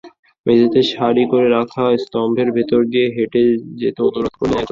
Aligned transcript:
মেঝেতে 0.45 0.79
সারি 0.91 1.23
করে 1.31 1.47
রাখা 1.49 1.83
স্তম্ভের 2.03 2.49
ভেতর 2.57 2.79
দিয়ে 2.91 3.07
হেঁটে 3.15 3.41
যেতে 3.81 3.99
অনুরোধ 4.07 4.33
করলেন 4.33 4.51
একজন। 4.51 4.59